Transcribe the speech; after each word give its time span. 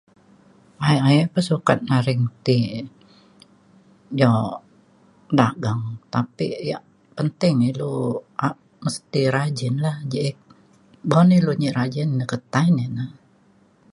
Ae 0.87 0.97
ae 1.09 1.19
pa 1.33 1.39
sukat 1.47 1.79
nyaring 1.89 2.23
ti 2.45 2.57
jok 4.19 4.51
dagang. 5.39 5.83
Tapi 6.13 6.45
yak 6.69 6.83
penting 7.17 7.55
ilu 7.69 7.93
a- 8.47 8.61
mesti 8.83 9.21
rajin 9.35 9.75
lah 9.85 9.97
jek. 10.13 10.35
Buk 11.07 11.23
na 11.27 11.33
ilu 11.39 11.51
nyi 11.57 11.69
rajin 11.77 12.09
ketai 12.31 12.67
ne 12.77 12.85
na 12.95 13.05